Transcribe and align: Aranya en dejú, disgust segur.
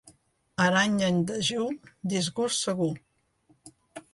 Aranya 0.67 1.09
en 1.13 1.19
dejú, 1.31 1.67
disgust 2.15 2.65
segur. 2.69 2.91